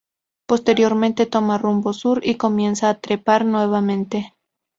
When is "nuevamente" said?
3.45-4.33